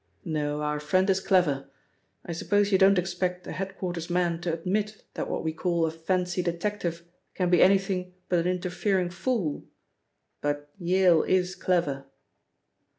No, 0.25 0.63
our 0.63 0.79
friend 0.79 1.07
is 1.11 1.19
clever. 1.19 1.69
I 2.25 2.31
suppose 2.31 2.71
you 2.71 2.79
don't 2.79 2.97
expect 2.97 3.45
a 3.45 3.51
head 3.51 3.77
quarters' 3.77 4.09
man 4.09 4.41
to 4.41 4.51
admit 4.51 5.03
that 5.13 5.29
what 5.29 5.43
we 5.43 5.53
call 5.53 5.85
a 5.85 5.91
'fancy' 5.91 6.41
detective 6.41 7.05
can 7.35 7.51
be 7.51 7.61
anything 7.61 8.15
but 8.27 8.39
an 8.39 8.47
interfering 8.47 9.11
fool? 9.11 9.63
But 10.41 10.71
Yale 10.79 11.21
is 11.21 11.53
clever." 11.53 12.07